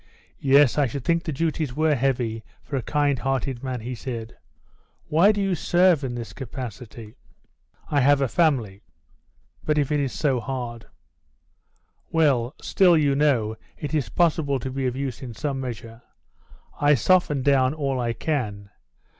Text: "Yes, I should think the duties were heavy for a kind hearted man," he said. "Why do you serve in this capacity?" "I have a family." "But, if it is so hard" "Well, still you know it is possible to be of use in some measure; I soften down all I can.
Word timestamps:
"Yes, 0.39 0.79
I 0.79 0.87
should 0.87 1.05
think 1.05 1.21
the 1.21 1.31
duties 1.31 1.75
were 1.75 1.93
heavy 1.93 2.43
for 2.63 2.75
a 2.75 2.81
kind 2.81 3.19
hearted 3.19 3.61
man," 3.63 3.81
he 3.81 3.93
said. 3.93 4.35
"Why 5.09 5.31
do 5.31 5.39
you 5.39 5.53
serve 5.53 6.03
in 6.03 6.15
this 6.15 6.33
capacity?" 6.33 7.17
"I 7.91 8.01
have 8.01 8.19
a 8.19 8.27
family." 8.27 8.81
"But, 9.63 9.77
if 9.77 9.91
it 9.91 9.99
is 9.99 10.11
so 10.11 10.39
hard" 10.39 10.87
"Well, 12.19 12.55
still 12.59 12.97
you 12.97 13.13
know 13.13 13.57
it 13.77 13.93
is 13.93 14.09
possible 14.09 14.57
to 14.57 14.71
be 14.71 14.87
of 14.87 14.95
use 14.95 15.21
in 15.21 15.35
some 15.35 15.59
measure; 15.61 16.01
I 16.79 16.95
soften 16.95 17.43
down 17.43 17.75
all 17.75 17.99
I 17.99 18.13
can. 18.13 18.71